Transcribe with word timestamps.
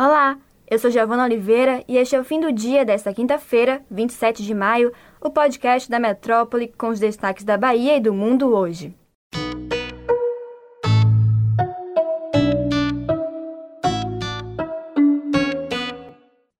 Olá, 0.00 0.38
eu 0.70 0.78
sou 0.78 0.92
Giovana 0.92 1.24
Oliveira 1.24 1.82
e 1.88 1.96
este 1.96 2.14
é 2.14 2.20
o 2.20 2.22
fim 2.22 2.38
do 2.38 2.52
dia 2.52 2.84
desta 2.84 3.12
quinta-feira, 3.12 3.82
27 3.90 4.44
de 4.44 4.54
maio, 4.54 4.92
o 5.20 5.28
podcast 5.28 5.90
da 5.90 5.98
Metrópole 5.98 6.72
com 6.78 6.90
os 6.90 7.00
destaques 7.00 7.42
da 7.42 7.58
Bahia 7.58 7.96
e 7.96 8.00
do 8.00 8.14
mundo 8.14 8.54
hoje. 8.54 8.94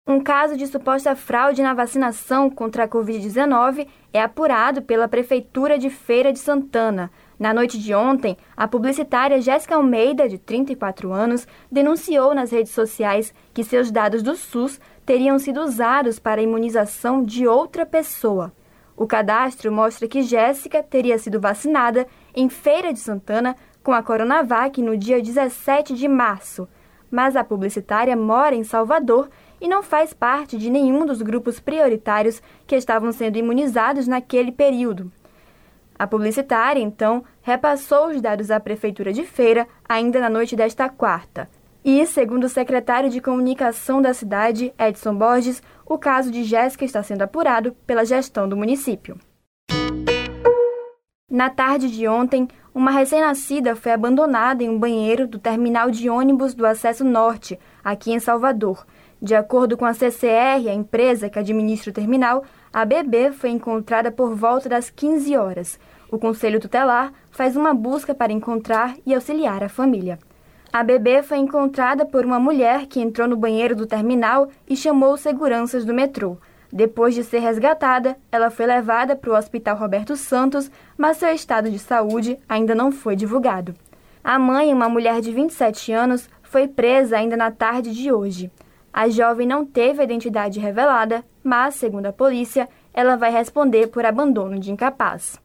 Um 0.04 0.20
caso 0.20 0.56
de 0.56 0.66
suposta 0.66 1.14
fraude 1.14 1.62
na 1.62 1.74
vacinação 1.74 2.50
contra 2.50 2.82
a 2.82 2.88
Covid-19 2.88 3.86
é 4.12 4.20
apurado 4.20 4.82
pela 4.82 5.06
Prefeitura 5.06 5.78
de 5.78 5.90
Feira 5.90 6.32
de 6.32 6.40
Santana. 6.40 7.08
Na 7.38 7.54
noite 7.54 7.78
de 7.78 7.94
ontem, 7.94 8.36
a 8.56 8.66
publicitária 8.66 9.40
Jéssica 9.40 9.76
Almeida, 9.76 10.28
de 10.28 10.38
34 10.38 11.12
anos, 11.12 11.46
denunciou 11.70 12.34
nas 12.34 12.50
redes 12.50 12.72
sociais 12.72 13.32
que 13.54 13.62
seus 13.62 13.92
dados 13.92 14.24
do 14.24 14.34
SUS 14.34 14.80
teriam 15.06 15.38
sido 15.38 15.60
usados 15.60 16.18
para 16.18 16.40
a 16.40 16.44
imunização 16.44 17.24
de 17.24 17.46
outra 17.46 17.86
pessoa. 17.86 18.52
O 18.96 19.06
cadastro 19.06 19.70
mostra 19.70 20.08
que 20.08 20.22
Jéssica 20.22 20.82
teria 20.82 21.16
sido 21.16 21.38
vacinada 21.38 22.08
em 22.34 22.48
Feira 22.48 22.92
de 22.92 22.98
Santana 22.98 23.54
com 23.84 23.92
a 23.92 24.02
Coronavac 24.02 24.82
no 24.82 24.96
dia 24.96 25.22
17 25.22 25.94
de 25.94 26.08
março, 26.08 26.68
mas 27.08 27.36
a 27.36 27.44
publicitária 27.44 28.16
mora 28.16 28.56
em 28.56 28.64
Salvador 28.64 29.30
e 29.60 29.68
não 29.68 29.82
faz 29.84 30.12
parte 30.12 30.58
de 30.58 30.68
nenhum 30.68 31.06
dos 31.06 31.22
grupos 31.22 31.60
prioritários 31.60 32.42
que 32.66 32.74
estavam 32.74 33.12
sendo 33.12 33.38
imunizados 33.38 34.08
naquele 34.08 34.50
período. 34.50 35.12
A 35.98 36.06
publicitária, 36.06 36.80
então, 36.80 37.24
repassou 37.42 38.08
os 38.08 38.20
dados 38.20 38.50
à 38.50 38.60
Prefeitura 38.60 39.12
de 39.12 39.24
Feira 39.24 39.66
ainda 39.88 40.20
na 40.20 40.30
noite 40.30 40.54
desta 40.54 40.88
quarta. 40.88 41.48
E, 41.84 42.06
segundo 42.06 42.44
o 42.44 42.48
secretário 42.48 43.10
de 43.10 43.20
comunicação 43.20 44.00
da 44.00 44.14
cidade, 44.14 44.72
Edson 44.78 45.14
Borges, 45.14 45.62
o 45.84 45.98
caso 45.98 46.30
de 46.30 46.44
Jéssica 46.44 46.84
está 46.84 47.02
sendo 47.02 47.22
apurado 47.22 47.74
pela 47.86 48.04
gestão 48.04 48.48
do 48.48 48.56
município. 48.56 49.18
Na 51.30 51.50
tarde 51.50 51.90
de 51.90 52.06
ontem, 52.06 52.48
uma 52.74 52.90
recém-nascida 52.90 53.74
foi 53.74 53.92
abandonada 53.92 54.62
em 54.62 54.68
um 54.68 54.78
banheiro 54.78 55.26
do 55.26 55.38
terminal 55.38 55.90
de 55.90 56.08
ônibus 56.08 56.54
do 56.54 56.64
Acesso 56.64 57.04
Norte, 57.04 57.58
aqui 57.82 58.12
em 58.12 58.20
Salvador. 58.20 58.86
De 59.20 59.34
acordo 59.34 59.76
com 59.76 59.84
a 59.84 59.92
CCR, 59.92 60.68
a 60.68 60.74
empresa 60.74 61.28
que 61.28 61.38
administra 61.38 61.90
o 61.90 61.94
terminal, 61.94 62.44
a 62.72 62.84
bebê 62.84 63.32
foi 63.32 63.50
encontrada 63.50 64.12
por 64.12 64.34
volta 64.34 64.68
das 64.68 64.90
15 64.90 65.36
horas. 65.36 65.78
O 66.08 66.18
Conselho 66.18 66.60
Tutelar 66.60 67.12
faz 67.30 67.56
uma 67.56 67.74
busca 67.74 68.14
para 68.14 68.32
encontrar 68.32 68.94
e 69.04 69.12
auxiliar 69.12 69.64
a 69.64 69.68
família. 69.68 70.20
A 70.72 70.84
bebê 70.84 71.22
foi 71.22 71.38
encontrada 71.38 72.06
por 72.06 72.24
uma 72.24 72.38
mulher 72.38 72.86
que 72.86 73.00
entrou 73.00 73.26
no 73.26 73.36
banheiro 73.36 73.74
do 73.74 73.86
terminal 73.86 74.48
e 74.68 74.76
chamou 74.76 75.16
seguranças 75.16 75.84
do 75.84 75.92
metrô. 75.92 76.38
Depois 76.72 77.14
de 77.14 77.24
ser 77.24 77.40
resgatada, 77.40 78.16
ela 78.30 78.50
foi 78.50 78.66
levada 78.66 79.16
para 79.16 79.30
o 79.30 79.36
Hospital 79.36 79.76
Roberto 79.76 80.14
Santos, 80.14 80.70
mas 80.96 81.16
seu 81.16 81.30
estado 81.30 81.70
de 81.70 81.78
saúde 81.78 82.38
ainda 82.48 82.74
não 82.74 82.92
foi 82.92 83.16
divulgado. 83.16 83.74
A 84.22 84.38
mãe, 84.38 84.72
uma 84.72 84.88
mulher 84.88 85.20
de 85.20 85.32
27 85.32 85.90
anos, 85.90 86.28
foi 86.42 86.68
presa 86.68 87.16
ainda 87.16 87.36
na 87.36 87.50
tarde 87.50 87.94
de 87.94 88.12
hoje. 88.12 88.50
A 88.92 89.08
jovem 89.08 89.46
não 89.46 89.64
teve 89.64 90.00
a 90.00 90.04
identidade 90.04 90.58
revelada, 90.58 91.24
mas, 91.42 91.74
segundo 91.74 92.06
a 92.06 92.12
polícia, 92.12 92.68
ela 92.92 93.16
vai 93.16 93.30
responder 93.30 93.88
por 93.88 94.04
abandono 94.04 94.58
de 94.58 94.72
incapaz. 94.72 95.40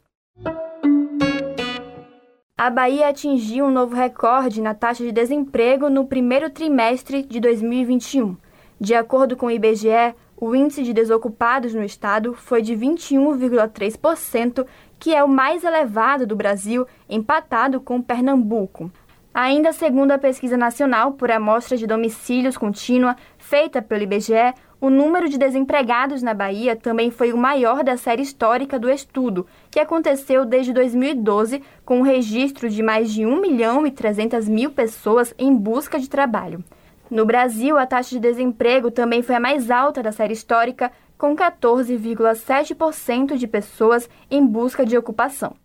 A 2.57 2.69
Bahia 2.69 3.09
atingiu 3.09 3.65
um 3.65 3.71
novo 3.71 3.95
recorde 3.95 4.61
na 4.61 4.73
taxa 4.73 5.03
de 5.03 5.11
desemprego 5.11 5.89
no 5.89 6.05
primeiro 6.05 6.49
trimestre 6.49 7.23
de 7.23 7.39
2021. 7.39 8.37
De 8.79 8.95
acordo 8.95 9.35
com 9.35 9.47
o 9.47 9.51
IBGE, 9.51 10.15
o 10.37 10.55
índice 10.55 10.83
de 10.83 10.93
desocupados 10.93 11.73
no 11.73 11.83
estado 11.83 12.33
foi 12.33 12.61
de 12.61 12.73
21,3%, 12.75 14.65
que 14.99 15.13
é 15.13 15.23
o 15.23 15.27
mais 15.27 15.63
elevado 15.63 16.27
do 16.27 16.35
Brasil, 16.35 16.85
empatado 17.09 17.81
com 17.81 18.01
Pernambuco. 18.01 18.91
Ainda 19.33 19.73
segundo 19.73 20.11
a 20.11 20.19
pesquisa 20.19 20.55
nacional 20.55 21.13
por 21.13 21.31
amostra 21.31 21.75
de 21.75 21.87
domicílios 21.87 22.55
contínua 22.55 23.15
feita 23.39 23.81
pelo 23.81 24.03
IBGE, 24.03 24.53
o 24.79 24.91
número 24.91 25.27
de 25.27 25.39
desempregados 25.39 26.21
na 26.21 26.35
Bahia 26.35 26.75
também 26.75 27.09
foi 27.09 27.33
o 27.33 27.37
maior 27.37 27.83
da 27.83 27.97
série 27.97 28.21
histórica 28.21 28.77
do 28.77 28.91
estudo, 28.91 29.47
que 29.71 29.79
aconteceu 29.79 30.45
desde 30.45 30.71
2012, 30.71 31.63
com 31.83 31.97
um 31.99 32.03
registro 32.03 32.69
de 32.69 32.83
mais 32.83 33.11
de 33.11 33.25
1 33.25 33.41
milhão 33.41 33.87
e 33.87 33.91
300 33.91 34.47
mil 34.47 34.69
pessoas 34.69 35.33
em 35.39 35.55
busca 35.55 35.97
de 35.97 36.07
trabalho. 36.07 36.63
No 37.09 37.25
Brasil, 37.25 37.75
a 37.75 37.87
taxa 37.87 38.11
de 38.11 38.19
desemprego 38.19 38.91
também 38.91 39.23
foi 39.23 39.33
a 39.33 39.39
mais 39.39 39.71
alta 39.71 40.03
da 40.03 40.11
série 40.11 40.33
histórica, 40.33 40.91
com 41.17 41.35
14,7% 41.35 43.35
de 43.35 43.47
pessoas 43.47 44.07
em 44.29 44.45
busca 44.45 44.85
de 44.85 44.95
ocupação. 44.95 45.55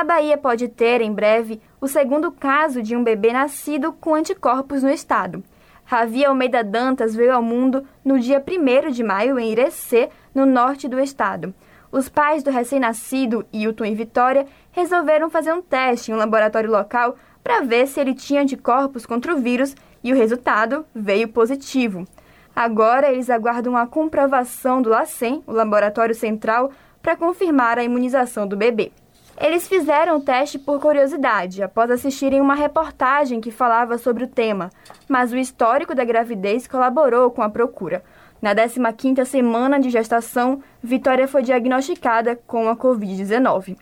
A 0.00 0.04
Bahia 0.04 0.38
pode 0.38 0.66
ter, 0.66 1.02
em 1.02 1.12
breve, 1.12 1.60
o 1.78 1.86
segundo 1.86 2.32
caso 2.32 2.82
de 2.82 2.96
um 2.96 3.04
bebê 3.04 3.34
nascido 3.34 3.92
com 3.92 4.14
anticorpos 4.14 4.82
no 4.82 4.88
estado. 4.88 5.44
Ravi 5.84 6.24
Almeida 6.24 6.64
Dantas 6.64 7.14
veio 7.14 7.34
ao 7.34 7.42
mundo 7.42 7.86
no 8.02 8.18
dia 8.18 8.42
1 8.42 8.92
de 8.92 9.04
maio 9.04 9.38
em 9.38 9.52
Irecê, 9.52 10.08
no 10.34 10.46
norte 10.46 10.88
do 10.88 10.98
estado. 10.98 11.52
Os 11.92 12.08
pais 12.08 12.42
do 12.42 12.50
recém-nascido, 12.50 13.44
Hilton 13.52 13.84
e 13.84 13.94
Vitória, 13.94 14.46
resolveram 14.72 15.28
fazer 15.28 15.52
um 15.52 15.60
teste 15.60 16.10
em 16.10 16.14
um 16.14 16.16
laboratório 16.16 16.70
local 16.70 17.14
para 17.44 17.60
ver 17.60 17.86
se 17.86 18.00
ele 18.00 18.14
tinha 18.14 18.40
anticorpos 18.40 19.04
contra 19.04 19.34
o 19.34 19.38
vírus 19.38 19.76
e 20.02 20.14
o 20.14 20.16
resultado 20.16 20.86
veio 20.94 21.28
positivo. 21.28 22.08
Agora 22.56 23.12
eles 23.12 23.28
aguardam 23.28 23.76
a 23.76 23.86
comprovação 23.86 24.80
do 24.80 24.88
LACEN, 24.88 25.42
o 25.46 25.52
laboratório 25.52 26.14
central, 26.14 26.72
para 27.02 27.16
confirmar 27.16 27.78
a 27.78 27.84
imunização 27.84 28.46
do 28.48 28.56
bebê. 28.56 28.92
Eles 29.40 29.66
fizeram 29.66 30.18
o 30.18 30.20
teste 30.20 30.58
por 30.58 30.78
curiosidade, 30.78 31.62
após 31.62 31.90
assistirem 31.90 32.42
uma 32.42 32.54
reportagem 32.54 33.40
que 33.40 33.50
falava 33.50 33.96
sobre 33.96 34.24
o 34.24 34.28
tema, 34.28 34.68
mas 35.08 35.32
o 35.32 35.38
histórico 35.38 35.94
da 35.94 36.04
gravidez 36.04 36.68
colaborou 36.68 37.30
com 37.30 37.40
a 37.40 37.48
procura. 37.48 38.04
Na 38.42 38.54
15ª 38.54 39.24
semana 39.24 39.80
de 39.80 39.88
gestação, 39.88 40.62
Vitória 40.82 41.26
foi 41.26 41.42
diagnosticada 41.42 42.36
com 42.46 42.68
a 42.68 42.76
Covid-19. 42.76 43.78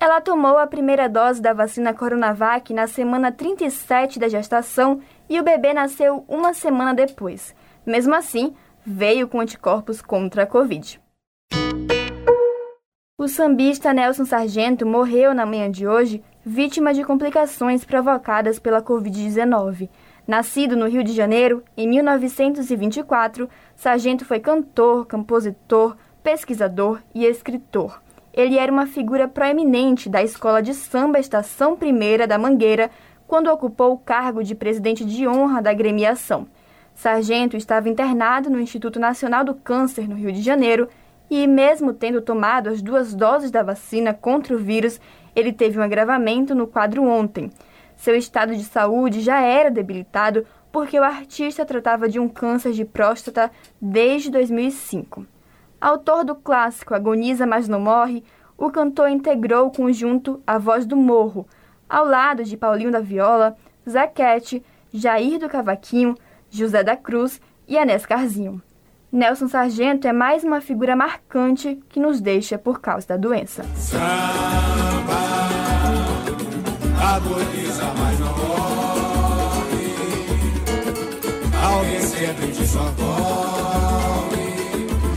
Ela 0.00 0.22
tomou 0.22 0.56
a 0.56 0.66
primeira 0.66 1.06
dose 1.06 1.40
da 1.40 1.52
vacina 1.52 1.92
Coronavac 1.92 2.72
na 2.72 2.86
semana 2.86 3.30
37 3.30 4.18
da 4.18 4.28
gestação 4.28 5.02
e 5.28 5.38
o 5.38 5.44
bebê 5.44 5.74
nasceu 5.74 6.24
uma 6.26 6.54
semana 6.54 6.94
depois. 6.94 7.54
Mesmo 7.84 8.14
assim, 8.14 8.54
veio 8.86 9.28
com 9.28 9.40
anticorpos 9.40 10.00
contra 10.00 10.44
a 10.44 10.46
Covid. 10.46 11.03
O 13.16 13.28
sambista 13.28 13.92
Nelson 13.92 14.24
Sargento 14.24 14.84
morreu 14.84 15.32
na 15.32 15.46
manhã 15.46 15.70
de 15.70 15.86
hoje, 15.86 16.20
vítima 16.44 16.92
de 16.92 17.04
complicações 17.04 17.84
provocadas 17.84 18.58
pela 18.58 18.82
Covid-19. 18.82 19.88
Nascido 20.26 20.76
no 20.76 20.88
Rio 20.88 21.04
de 21.04 21.12
Janeiro, 21.12 21.62
em 21.76 21.86
1924, 21.86 23.48
Sargento 23.76 24.24
foi 24.24 24.40
cantor, 24.40 25.06
compositor, 25.06 25.96
pesquisador 26.24 27.00
e 27.14 27.24
escritor. 27.24 28.02
Ele 28.32 28.58
era 28.58 28.72
uma 28.72 28.84
figura 28.84 29.28
proeminente 29.28 30.08
da 30.08 30.20
escola 30.20 30.60
de 30.60 30.74
samba 30.74 31.20
Estação 31.20 31.76
Primeira 31.76 32.26
da 32.26 32.36
Mangueira, 32.36 32.90
quando 33.28 33.46
ocupou 33.46 33.92
o 33.92 33.98
cargo 33.98 34.42
de 34.42 34.56
presidente 34.56 35.04
de 35.04 35.28
honra 35.28 35.62
da 35.62 35.72
gremiação. 35.72 36.48
Sargento 36.96 37.56
estava 37.56 37.88
internado 37.88 38.50
no 38.50 38.60
Instituto 38.60 38.98
Nacional 38.98 39.44
do 39.44 39.54
Câncer, 39.54 40.08
no 40.08 40.16
Rio 40.16 40.32
de 40.32 40.42
Janeiro, 40.42 40.88
e, 41.42 41.46
mesmo 41.46 41.92
tendo 41.92 42.20
tomado 42.20 42.68
as 42.68 42.80
duas 42.80 43.14
doses 43.14 43.50
da 43.50 43.62
vacina 43.62 44.14
contra 44.14 44.54
o 44.54 44.58
vírus, 44.58 45.00
ele 45.34 45.52
teve 45.52 45.78
um 45.78 45.82
agravamento 45.82 46.54
no 46.54 46.66
quadro 46.66 47.02
ontem. 47.02 47.50
Seu 47.96 48.16
estado 48.16 48.54
de 48.54 48.64
saúde 48.64 49.20
já 49.20 49.40
era 49.40 49.70
debilitado 49.70 50.46
porque 50.70 50.98
o 50.98 51.04
artista 51.04 51.64
tratava 51.64 52.08
de 52.08 52.18
um 52.18 52.28
câncer 52.28 52.72
de 52.72 52.84
próstata 52.84 53.50
desde 53.80 54.30
2005. 54.30 55.26
Autor 55.80 56.24
do 56.24 56.34
clássico 56.34 56.94
Agoniza 56.94 57.46
Mas 57.46 57.68
Não 57.68 57.80
Morre, 57.80 58.24
o 58.56 58.70
cantor 58.70 59.08
integrou 59.08 59.66
o 59.66 59.70
conjunto 59.70 60.42
A 60.46 60.58
Voz 60.58 60.86
do 60.86 60.96
Morro, 60.96 61.46
ao 61.88 62.04
lado 62.04 62.44
de 62.44 62.56
Paulinho 62.56 62.90
da 62.90 63.00
Viola, 63.00 63.56
Zaquete, 63.88 64.64
Jair 64.92 65.38
do 65.38 65.48
Cavaquinho, 65.48 66.16
José 66.48 66.82
da 66.82 66.96
Cruz 66.96 67.40
e 67.66 67.76
Anés 67.76 68.06
Carzinho. 68.06 68.62
Nelson 69.14 69.46
Sargento 69.46 70.08
é 70.08 70.12
mais 70.12 70.42
uma 70.42 70.60
figura 70.60 70.96
marcante 70.96 71.78
que 71.88 72.00
nos 72.00 72.20
deixa 72.20 72.58
por 72.58 72.80
causa 72.80 73.06
da 73.06 73.16
doença. 73.16 73.62
Samba, 73.76 74.02
agoniza, 77.14 77.84
mas 77.96 78.18
não 78.18 78.36
morre. 78.36 79.94
Alguém 81.64 82.00
sempre 82.00 82.48
te 82.48 82.66
socorre. 82.66 82.94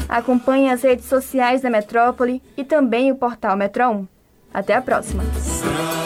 Acompanhe 0.08 0.70
as 0.70 0.84
redes 0.84 1.06
sociais 1.06 1.62
da 1.62 1.72
Metrópole 1.72 2.40
e 2.56 2.64
também 2.64 3.12
o 3.12 3.16
portal 3.16 3.58
Metro 3.58 3.90
1. 3.90 4.08
Até 4.54 4.76
a 4.76 4.82
próxima. 4.84 5.24
Samba. 5.40 5.98